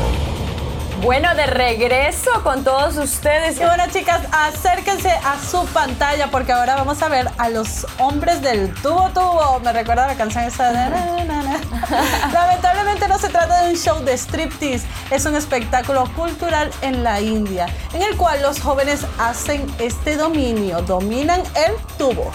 [1.02, 3.60] Bueno, de regreso con todos ustedes.
[3.60, 8.44] Y bueno, chicas, acérquense a su pantalla porque ahora vamos a ver a los hombres
[8.44, 9.60] del tubo tubo.
[9.64, 10.90] Me recuerda la canción esa de...
[10.90, 11.60] na, na, na.
[12.34, 17.20] Lamentablemente no se trata de un show de striptease, es un espectáculo cultural en la
[17.20, 22.32] India, en el cual los jóvenes hacen este dominio, dominan el tubo.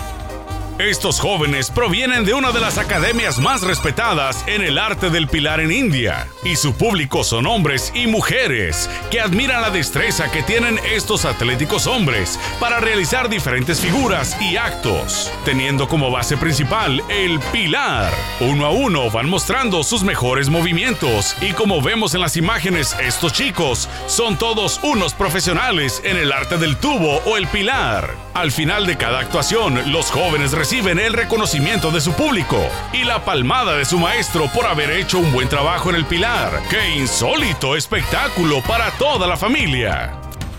[0.78, 5.58] Estos jóvenes provienen de una de las academias más respetadas en el arte del pilar
[5.60, 10.78] en India, y su público son hombres y mujeres que admiran la destreza que tienen
[10.92, 18.12] estos atléticos hombres para realizar diferentes figuras y actos, teniendo como base principal el pilar.
[18.40, 23.32] Uno a uno van mostrando sus mejores movimientos y como vemos en las imágenes, estos
[23.32, 28.25] chicos son todos unos profesionales en el arte del tubo o el pilar.
[28.36, 32.58] Al final de cada actuación, los jóvenes reciben el reconocimiento de su público
[32.92, 36.50] y la palmada de su maestro por haber hecho un buen trabajo en el pilar.
[36.68, 40.12] ¡Qué insólito espectáculo para toda la familia!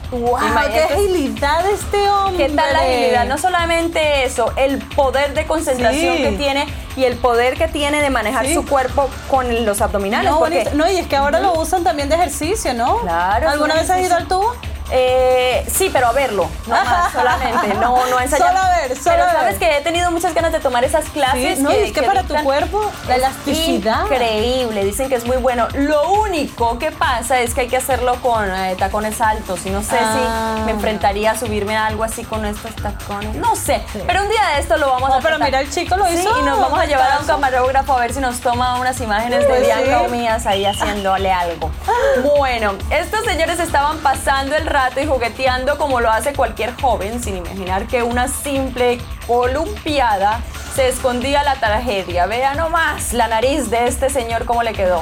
[0.10, 0.40] ¡Wow!
[0.74, 2.48] ¡Qué agilidad este hombre!
[2.48, 3.26] ¿Qué tal la agilidad?
[3.28, 8.10] No solamente eso, el poder de concentración que tiene y el poder que tiene de
[8.10, 10.32] manejar su cuerpo con los abdominales.
[10.32, 13.02] No, no, y es que ahora lo usan también de ejercicio, ¿no?
[13.02, 13.52] Claro.
[13.52, 14.56] ¿Alguna vez has ido al tubo?
[14.92, 18.48] Eh, sí, pero a verlo, no más, solamente, no, no ensayar.
[18.48, 21.06] Solo a ver, solo Pero a sabes que he tenido muchas ganas de tomar esas
[21.10, 21.58] clases.
[21.58, 24.04] Sí, no, y es que, para tu cuerpo, la elasticidad.
[24.04, 25.68] Increíble, dicen que es muy bueno.
[25.74, 29.82] Lo único que pasa es que hay que hacerlo con eh, tacones altos y no
[29.84, 30.56] sé Ah.
[30.58, 33.36] si me enfrentaría a subirme a algo así con estos tacones.
[33.36, 35.46] No sé, pero un día de esto lo vamos Oh, a pero tratar.
[35.48, 38.00] mira, el chico lo Sí, hizo y nos vamos a llevar a un camarógrafo a
[38.00, 41.72] ver si nos toma unas imágenes de Pues Bianca mías ahí haciéndole algo.
[42.38, 44.66] Bueno, estos señores estaban pasando el
[44.96, 50.40] y jugueteando como lo hace cualquier joven, sin imaginar que una simple columpiada
[50.76, 52.28] se escondía la tragedia.
[52.28, 55.02] Vea nomás la nariz de este señor cómo le quedó.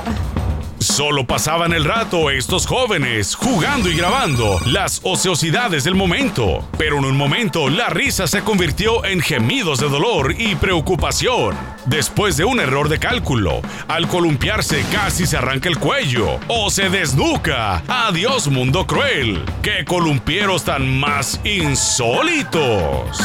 [0.95, 6.65] Solo pasaban el rato estos jóvenes jugando y grabando las ociosidades del momento.
[6.77, 11.57] Pero en un momento la risa se convirtió en gemidos de dolor y preocupación.
[11.85, 16.89] Después de un error de cálculo, al columpiarse casi se arranca el cuello o se
[16.89, 17.83] desnuca.
[17.89, 19.43] Adiós mundo cruel.
[19.61, 23.17] ¡Qué columpieros tan más insólitos!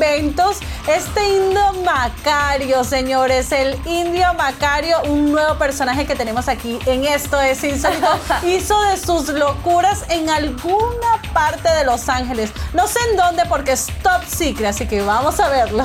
[0.00, 0.56] Inventos,
[0.88, 7.38] este indio Macario, señores, el indio Macario, un nuevo personaje que tenemos aquí en Esto
[7.38, 8.08] es Insólito,
[8.46, 12.50] hizo de sus locuras en alguna parte de Los Ángeles.
[12.72, 15.84] No sé en dónde porque es top secret, así que vamos a verlo.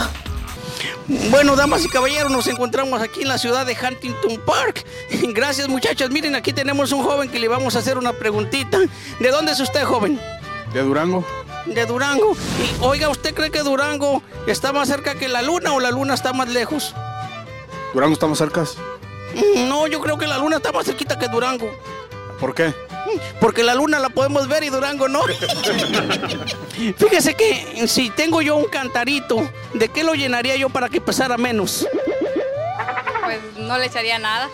[1.29, 4.85] Bueno, damas y caballeros, nos encontramos aquí en la ciudad de Huntington Park.
[5.33, 6.09] Gracias, muchachas.
[6.09, 8.79] Miren, aquí tenemos un joven que le vamos a hacer una preguntita.
[9.19, 10.21] ¿De dónde es usted, joven?
[10.73, 11.25] ¿De Durango?
[11.65, 12.35] De Durango.
[12.59, 16.13] Y oiga, ¿usted cree que Durango está más cerca que la luna o la luna
[16.13, 16.93] está más lejos?
[17.93, 18.75] ¿Durango estamos cercas?
[19.33, 21.69] Mm, No, yo creo que la luna está más cerquita que Durango.
[22.39, 22.73] ¿Por qué?
[23.39, 25.21] Porque la luna la podemos ver y Durango no.
[26.97, 31.37] Fíjese que si tengo yo un cantarito, ¿de qué lo llenaría yo para que pesara
[31.37, 31.87] menos?
[33.23, 34.49] Pues no le echaría nada.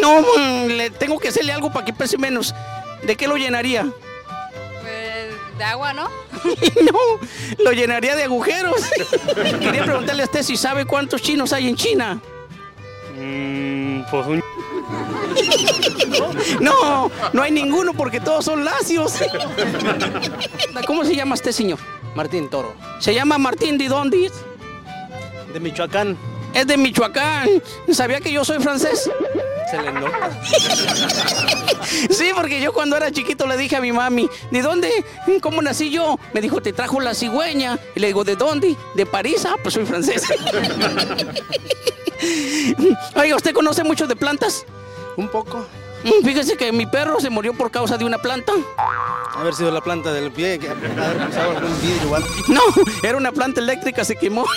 [0.00, 2.54] No, mm, le tengo que hacerle algo para que pese menos.
[3.02, 3.86] ¿De qué lo llenaría?
[5.58, 6.04] De agua, ¿no?
[6.92, 6.98] no,
[7.64, 8.76] lo llenaría de agujeros.
[9.60, 12.20] Quería preguntarle a usted si sabe cuántos chinos hay en China.
[14.10, 14.42] pues un...
[16.60, 19.14] No, no hay ninguno porque todos son lacios.
[20.86, 21.78] ¿Cómo se llama este señor?
[22.14, 24.30] Martín Toro, Se llama Martín de dónde
[25.52, 26.16] de Michoacán,
[26.52, 27.48] Es de Michoacán.
[27.92, 29.08] ¿Sabía que yo soy francés?
[29.78, 30.40] Nota.
[32.10, 34.90] Sí, porque yo cuando era chiquito le dije a mi mami, ¿de dónde?
[35.40, 36.18] ¿Cómo nací yo?
[36.32, 37.78] Me dijo, te trajo la cigüeña.
[37.94, 38.76] Y le digo, ¿de dónde?
[38.94, 39.46] ¿De París?
[39.46, 40.22] Ah, pues soy francés.
[43.14, 44.64] Oiga, ¿usted conoce mucho de plantas?
[45.16, 45.66] Un poco.
[46.22, 48.52] Fíjese que mi perro se murió por causa de una planta.
[49.34, 52.28] Haber sido la planta del pie, que haber pisado algún vidrio o algo.
[52.48, 52.60] No,
[53.02, 54.44] era una planta eléctrica, se quemó.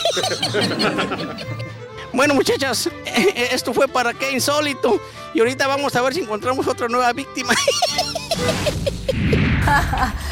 [2.17, 2.89] Bueno, muchachas,
[3.51, 4.99] esto fue para qué insólito.
[5.35, 7.53] Y ahorita vamos a ver si encontramos otra nueva víctima.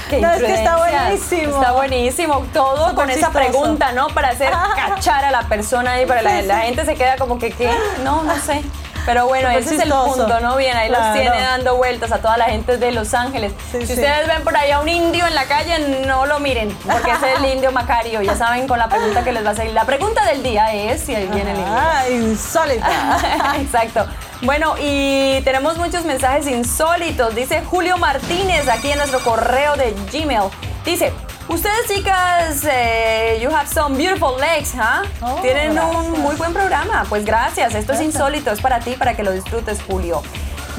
[0.09, 1.59] Qué No, es que está buenísimo.
[1.59, 2.45] Está buenísimo.
[2.51, 4.07] Todo con esa pregunta, ¿no?
[4.07, 7.51] Para hacer cachar a la persona y para la, la gente se queda como que,
[7.51, 7.69] ¿qué?
[8.03, 8.63] No, no sé.
[9.05, 10.57] Pero bueno, ese es el punto, ¿no?
[10.57, 13.53] Bien, ahí los tiene dando vueltas a toda la gente de Los Ángeles.
[13.71, 13.93] Sí, si sí.
[13.93, 17.19] ustedes ven por ahí a un indio en la calle, no lo miren, porque es
[17.37, 18.21] el indio Macario.
[18.21, 19.73] Ya saben con la pregunta que les va a salir.
[19.73, 21.73] La pregunta del día es si ahí viene el indio.
[21.75, 23.55] Ah, insólita.
[23.59, 24.05] Exacto.
[24.41, 27.35] Bueno, y tenemos muchos mensajes insólitos.
[27.35, 30.49] Dice Julio Martínez aquí en nuestro correo de Gmail.
[30.85, 31.11] Dice,
[31.47, 35.01] ustedes chicas, eh, you have some beautiful legs, ¿ah?
[35.21, 36.17] Oh, Tienen un gracias.
[36.19, 37.05] muy buen programa.
[37.09, 40.21] Pues gracias, esto es insólito, es para ti, para que lo disfrutes, Julio.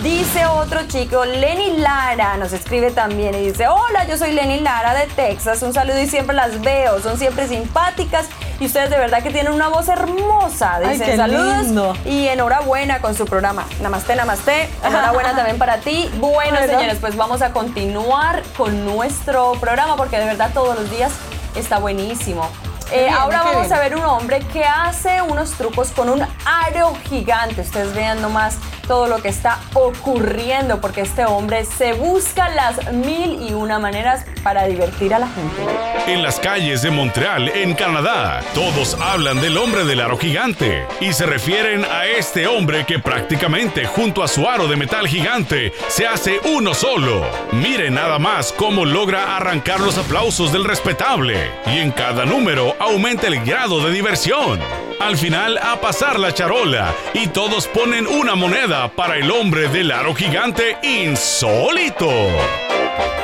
[0.02, 4.94] Dice otro chico, Lenny Lara, nos escribe también y dice, hola, yo soy Lenny Lara
[4.94, 8.26] de Texas, un saludo y siempre las veo, son siempre simpáticas
[8.60, 10.76] y ustedes de verdad que tienen una voz hermosa.
[10.76, 11.96] Ay, Dicen qué saludos lindo.
[12.04, 13.64] y enhorabuena con su programa.
[13.80, 14.68] Namaste, namaste.
[14.84, 16.10] Enhorabuena también para ti.
[16.18, 16.72] Bueno, Bueno.
[16.72, 21.12] señores, pues vamos a continuar con nuestro programa porque de verdad todos los días
[21.54, 22.48] está buenísimo.
[22.92, 23.72] Eh, bien, ahora vamos bien.
[23.72, 27.60] a ver un hombre que hace unos trucos con un aro gigante.
[27.62, 33.42] Ustedes vean nomás todo lo que está ocurriendo, porque este hombre se busca las mil
[33.49, 35.62] y una maneras para divertir a la gente.
[36.07, 41.12] En las calles de Montreal, en Canadá, todos hablan del hombre del aro gigante y
[41.12, 46.07] se refieren a este hombre que prácticamente junto a su aro de metal gigante se
[46.07, 47.25] hace uno solo.
[47.53, 53.27] Miren nada más cómo logra arrancar los aplausos del respetable y en cada número aumenta
[53.27, 54.61] el grado de diversión.
[55.00, 59.92] Al final a pasar la charola y todos ponen una moneda para el hombre del
[59.92, 62.09] aro gigante insólito.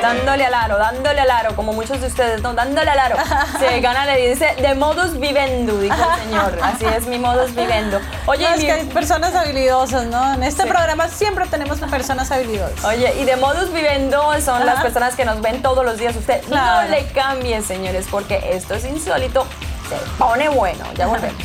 [0.01, 3.15] Dándole al aro, dándole al aro, como muchos de ustedes, no, dándole al aro.
[3.59, 6.59] Se gana, le dice, de modus vivendi, dijo el señor.
[6.61, 7.95] Así es mi modus vivendi.
[8.25, 10.33] Oye, No, es mi- que hay personas habilidosas, ¿no?
[10.33, 12.83] En este programa siempre tenemos personas habilidosas.
[12.83, 16.15] Oye, y de modus vivendi son las personas que nos ven todos los días.
[16.15, 16.83] Usted Claro.
[16.83, 19.47] no le cambie, señores, porque esto es insólito.
[19.89, 20.83] Se pone bueno.
[20.95, 21.41] Ya volvemos.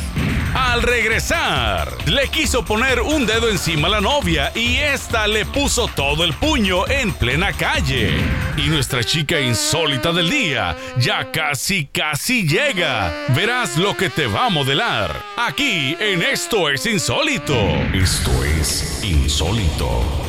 [0.53, 5.87] Al regresar, le quiso poner un dedo encima a la novia y esta le puso
[5.87, 8.13] todo el puño en plena calle.
[8.57, 13.13] Y nuestra chica insólita del día ya casi, casi llega.
[13.35, 15.15] Verás lo que te va a modelar.
[15.37, 17.55] Aquí en Esto es Insólito.
[17.93, 20.28] Esto es Insólito.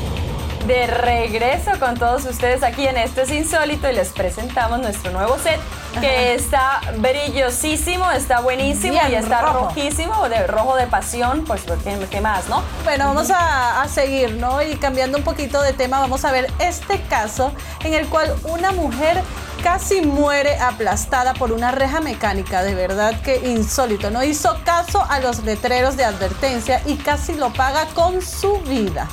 [0.70, 5.36] De regreso con todos ustedes aquí en Esto es Insólito y les presentamos nuestro nuevo
[5.36, 5.58] set
[6.00, 9.64] que está brillosísimo, está buenísimo Bien y está rojo.
[9.64, 12.62] rojísimo, de rojo de pasión, pues ¿qué, qué más, no?
[12.84, 14.62] Bueno, vamos a, a seguir, ¿no?
[14.62, 17.50] Y cambiando un poquito de tema, vamos a ver este caso
[17.82, 19.20] en el cual una mujer
[19.64, 22.62] casi muere aplastada por una reja mecánica.
[22.62, 24.12] De verdad que insólito.
[24.12, 29.08] No hizo caso a los letreros de advertencia y casi lo paga con su vida.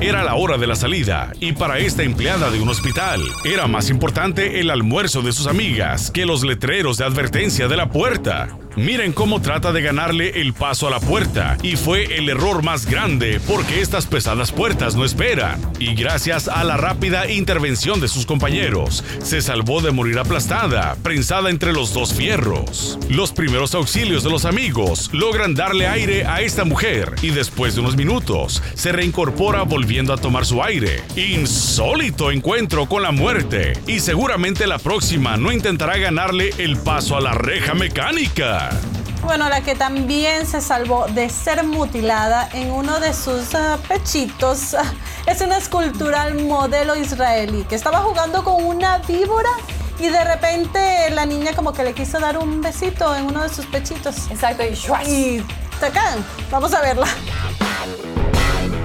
[0.00, 3.90] Era la hora de la salida y para esta empleada de un hospital era más
[3.90, 8.59] importante el almuerzo de sus amigas que los letreros de advertencia de la puerta.
[8.76, 12.86] Miren cómo trata de ganarle el paso a la puerta y fue el error más
[12.86, 15.60] grande porque estas pesadas puertas no esperan.
[15.80, 21.50] Y gracias a la rápida intervención de sus compañeros, se salvó de morir aplastada, prensada
[21.50, 22.98] entre los dos fierros.
[23.08, 27.80] Los primeros auxilios de los amigos logran darle aire a esta mujer y después de
[27.80, 31.02] unos minutos se reincorpora volviendo a tomar su aire.
[31.16, 37.20] Insólito encuentro con la muerte y seguramente la próxima no intentará ganarle el paso a
[37.20, 38.59] la reja mecánica.
[39.22, 44.74] Bueno, la que también se salvó de ser mutilada en uno de sus ah, pechitos
[45.26, 49.50] es una escultural modelo israelí que estaba jugando con una víbora
[49.98, 53.50] y de repente la niña como que le quiso dar un besito en uno de
[53.50, 54.30] sus pechitos.
[54.30, 55.06] Exacto, y ¡shuas!
[55.06, 55.44] Y
[55.78, 57.06] tacan, vamos a verla.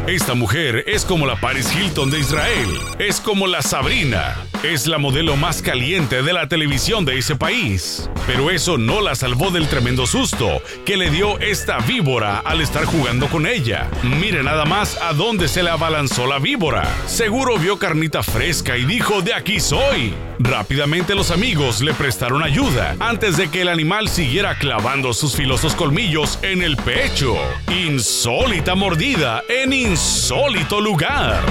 [0.08, 4.36] Esta mujer es como la Paris Hilton de Israel, es como la Sabrina,
[4.74, 8.10] es la modelo más caliente de la televisión de ese país.
[8.26, 12.86] Pero eso no la salvó del tremendo susto que le dio esta víbora al estar
[12.86, 13.90] jugando con ella.
[14.04, 16.88] Mire nada más a dónde se le abalanzó la víbora.
[17.06, 20.14] Seguro vio carnita fresca y dijo, de aquí soy.
[20.40, 25.76] Rápidamente los amigos le prestaron ayuda antes de que el animal siguiera clavando sus filosos
[25.76, 27.36] colmillos en el pecho.
[27.70, 31.42] Insólita mordida en insólito lugar.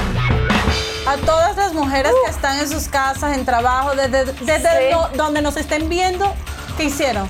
[1.06, 4.84] A todas las mujeres que están en sus casas, en trabajo, desde, desde Sí.
[4.90, 6.34] no- donde nos estén viendo,
[6.78, 7.28] ¿qué hicieron?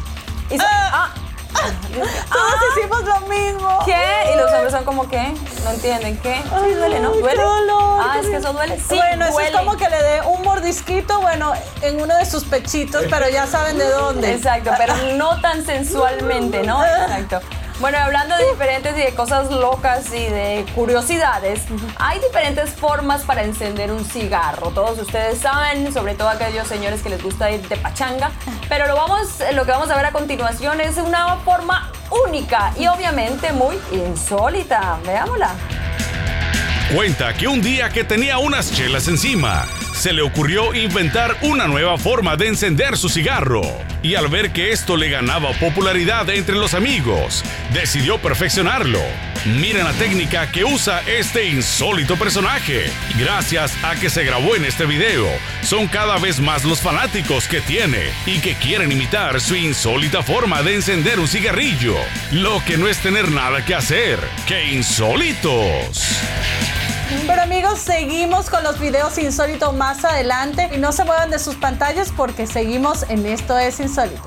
[0.50, 1.10] So- ah,
[2.30, 3.78] Todos hicimos lo mismo.
[3.86, 4.32] ¿Qué?
[4.34, 5.20] Y los hombres son como que
[5.64, 6.34] no entienden qué.
[6.42, 7.12] Sí, duele, ¿no?
[7.12, 7.36] Ay, ¿Duele?
[7.36, 8.76] qué dolor, Ah, es que eso duele.
[8.78, 12.44] Sí, bueno, eso es como que le dé un mordisquito, bueno, en uno de sus
[12.44, 14.34] pechitos, pero ya saben de dónde.
[14.34, 16.84] Exacto, pero no tan sensualmente, ¿no?
[16.84, 17.40] Exacto.
[17.80, 21.60] Bueno, hablando de diferentes y de cosas locas y de curiosidades,
[21.96, 24.70] hay diferentes formas para encender un cigarro.
[24.70, 28.30] Todos ustedes saben, sobre todo aquellos señores que les gusta ir de pachanga,
[28.68, 31.90] pero lo, vamos, lo que vamos a ver a continuación es una forma
[32.26, 34.98] única y obviamente muy insólita.
[35.04, 35.50] Veámosla.
[36.94, 41.96] Cuenta que un día que tenía unas chelas encima, se le ocurrió inventar una nueva
[41.96, 43.62] forma de encender su cigarro.
[44.02, 49.00] Y al ver que esto le ganaba popularidad entre los amigos, decidió perfeccionarlo.
[49.46, 52.90] Miren la técnica que usa este insólito personaje.
[53.18, 55.26] Gracias a que se grabó en este video,
[55.62, 60.62] son cada vez más los fanáticos que tiene y que quieren imitar su insólita forma
[60.62, 61.96] de encender un cigarrillo.
[62.32, 64.18] Lo que no es tener nada que hacer.
[64.46, 66.02] ¡Qué insólitos!
[67.26, 71.54] Pero amigos, seguimos con los videos insólitos más adelante y no se muevan de sus
[71.56, 74.22] pantallas porque seguimos en Esto es Insólito.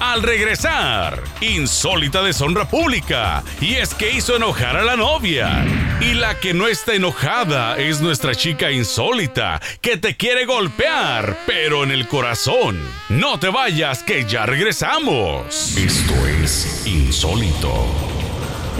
[0.00, 3.44] Al regresar, insólita deshonra pública.
[3.60, 5.62] Y es que hizo enojar a la novia.
[6.00, 11.84] Y la que no está enojada es nuestra chica insólita, que te quiere golpear, pero
[11.84, 12.80] en el corazón.
[13.10, 15.76] No te vayas, que ya regresamos.
[15.76, 18.09] Esto es insólito.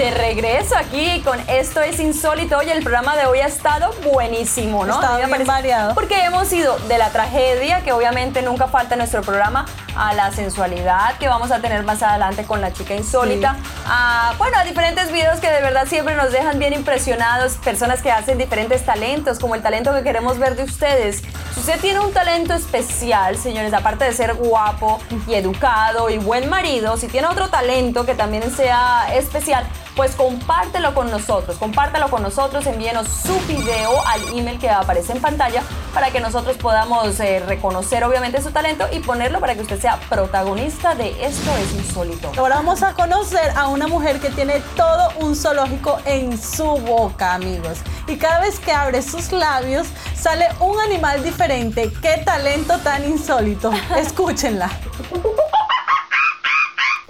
[0.01, 2.57] De regreso aquí con Esto es Insólito.
[2.57, 4.95] Oye, el programa de hoy ha estado buenísimo, ¿no?
[4.95, 5.95] Ha estado bien variado.
[5.95, 10.33] Porque hemos ido de la tragedia, que obviamente nunca falta en nuestro programa, a la
[10.33, 15.13] sensualidad que vamos a tener más adelante con la chica insólita, a, bueno, a diferentes
[15.13, 19.55] videos que de verdad siempre nos dejan bien impresionados, personas que hacen diferentes talentos, como
[19.55, 21.23] el talento que queremos ver de ustedes.
[21.53, 26.49] Si usted tiene un talento especial, señores, aparte de ser guapo y educado y buen
[26.49, 29.67] marido, si tiene otro talento que también sea especial,
[29.97, 35.21] pues compártelo con nosotros, compártelo con nosotros, envíenos su video al email que aparece en
[35.21, 35.63] pantalla
[35.93, 39.99] para que nosotros podamos eh, reconocer obviamente su talento y ponerlo para que usted sea
[40.09, 42.33] protagonista de Esto es Insólito.
[42.37, 47.35] Ahora vamos a conocer a una mujer que tiene todo un zoológico en su boca,
[47.35, 47.79] amigos.
[48.07, 51.91] Y cada vez que abre sus labios sale un animal diferente.
[52.01, 53.73] ¡Qué talento tan insólito!
[53.97, 54.71] Escúchenla.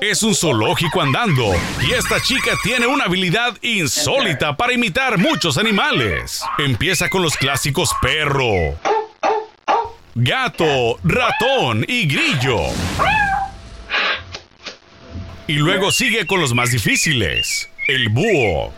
[0.01, 1.53] Es un zoológico andando
[1.86, 6.42] y esta chica tiene una habilidad insólita para imitar muchos animales.
[6.57, 8.78] Empieza con los clásicos perro,
[10.14, 12.61] gato, ratón y grillo.
[15.46, 18.72] Y luego sigue con los más difíciles, el búho,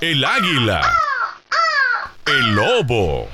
[0.00, 0.80] el águila,
[2.26, 3.28] el lobo,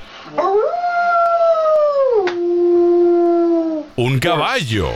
[3.97, 4.95] un caballo,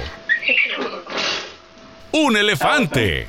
[2.12, 3.26] un elefante,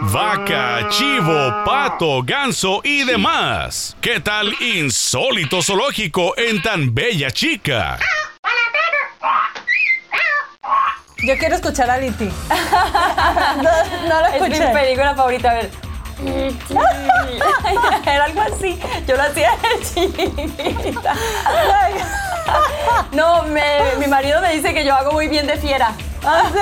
[0.00, 3.96] vaca, chivo, pato, ganso y demás.
[4.00, 8.00] ¿Qué tal insólito zoológico en tan bella chica?
[11.18, 12.24] Yo quiero escuchar a Liti.
[13.56, 13.62] no,
[14.08, 14.72] no lo Es mi escuché.
[14.72, 15.70] película favorita, a ver.
[18.04, 18.76] Era algo así.
[19.06, 21.14] Yo lo hacía de chiquita.
[23.12, 25.92] No, me- mi marido me dice que yo hago muy bien de fiera.
[26.24, 26.58] ¿Ah, sí?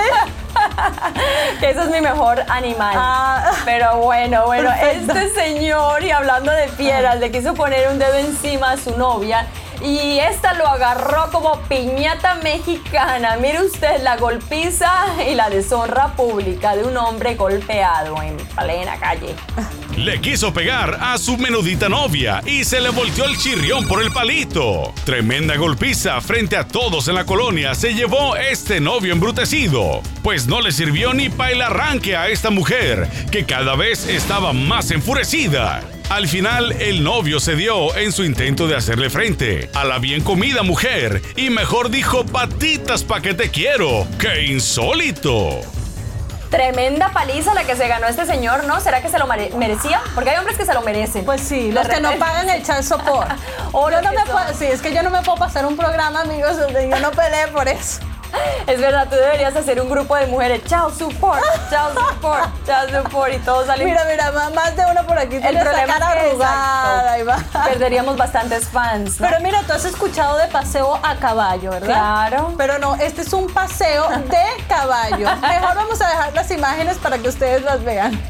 [1.60, 2.94] que ese es mi mejor animal.
[2.96, 3.50] Ah.
[3.64, 5.12] Pero bueno, bueno, Perfecto.
[5.12, 9.46] este señor, y hablando de fieras, le quiso poner un dedo encima a su novia.
[9.82, 13.36] Y esta lo agarró como piñata mexicana.
[13.40, 14.90] Mire usted la golpiza
[15.28, 19.34] y la deshonra pública de un hombre golpeado en plena calle.
[19.96, 24.12] Le quiso pegar a su menudita novia y se le volteó el chirrión por el
[24.12, 24.92] palito.
[25.04, 30.60] Tremenda golpiza frente a todos en la colonia se llevó este novio embrutecido, pues no
[30.60, 35.80] le sirvió ni para el arranque a esta mujer, que cada vez estaba más enfurecida.
[36.08, 40.62] Al final, el novio cedió en su intento de hacerle frente a la bien comida
[40.62, 44.06] mujer y mejor dijo patitas pa' que te quiero.
[44.18, 45.60] ¡Qué insólito!
[46.48, 48.80] Tremenda paliza la que se ganó este señor, ¿no?
[48.80, 50.00] ¿Será que se lo mere- merecía?
[50.14, 51.24] Porque hay hombres que se lo merecen.
[51.24, 53.32] Pues sí, los que no pagan el child support.
[53.72, 56.56] O no me puedo, sí, es que yo no me puedo pasar un programa, amigos,
[56.56, 57.98] donde yo no peleé por eso.
[58.66, 60.62] Es verdad, tú deberías hacer un grupo de mujeres.
[60.64, 63.32] Chao, support, chao, support, chao, support.
[63.34, 63.86] Y todos salen.
[63.86, 67.18] Mira, mira, más de uno por aquí el tiene problema cara es arrugada.
[67.18, 69.20] exacto, perderíamos bastantes fans.
[69.20, 69.28] ¿no?
[69.28, 71.86] Pero mira, tú has escuchado de paseo a caballo, ¿verdad?
[71.86, 72.54] Claro.
[72.56, 75.28] Pero no, este es un paseo de caballo.
[75.40, 78.20] Mejor vamos a dejar las imágenes para que ustedes las vean.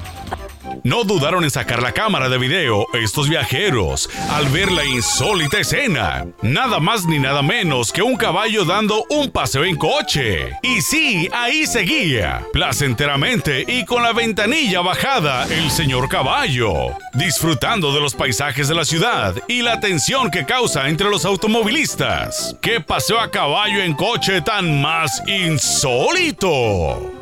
[0.85, 6.27] No dudaron en sacar la cámara de video estos viajeros al ver la insólita escena.
[6.43, 10.53] Nada más ni nada menos que un caballo dando un paseo en coche.
[10.63, 18.01] Y sí, ahí seguía, placenteramente y con la ventanilla bajada, el señor caballo, disfrutando de
[18.01, 22.57] los paisajes de la ciudad y la tensión que causa entre los automovilistas.
[22.61, 27.16] ¿Qué paseo a caballo en coche tan más insólito?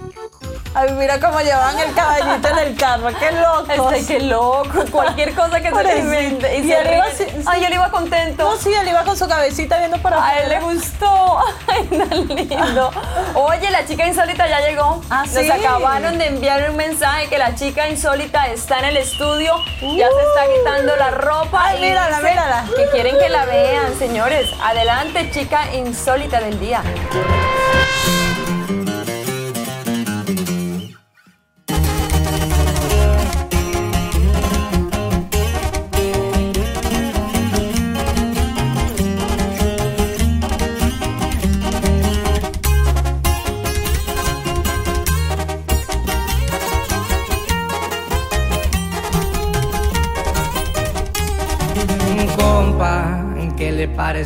[0.76, 3.90] Ay, mira cómo llevan el caballito en el carro, qué loco.
[3.90, 4.84] Este, qué loco.
[4.90, 6.58] Cualquier cosa que se le invente.
[6.58, 7.26] Y se él iba sí.
[7.46, 8.42] Ay, él iba contento.
[8.42, 11.38] No, sí, él iba con su cabecita viendo para A él le gustó.
[11.68, 12.90] Ay, tan lindo.
[13.34, 15.00] Oye, la chica insólita ya llegó.
[15.10, 15.48] Ah, Nos sí.
[15.48, 19.54] acabaron de enviar un mensaje que la chica insólita está en el estudio.
[19.80, 21.66] Ya se está quitando la ropa.
[21.66, 22.64] Ay, y mírala, mírala.
[22.76, 24.50] Que quieren que la vean, señores.
[24.60, 26.82] Adelante, chica insólita del día.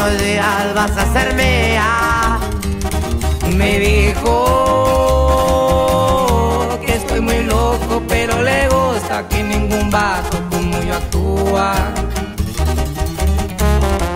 [0.00, 2.38] unos días vas a ser mía.
[3.54, 4.46] Me dijo
[6.84, 11.74] que estoy muy loco, pero le gusta que ningún vato como yo actúa.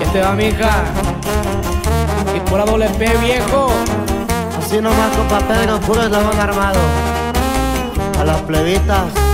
[0.01, 0.85] Y este va mi hija.
[2.35, 3.71] Y por la doble P, viejo.
[4.59, 6.81] Así nomás con papel en puro dragón armado.
[8.19, 9.34] A las plebitas.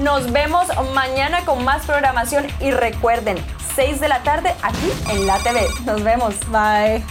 [0.00, 3.36] Nos vemos mañana con más programación y recuerden,
[3.76, 5.64] 6 de la tarde aquí en la TV.
[5.84, 6.34] Nos vemos.
[6.50, 7.04] Bye.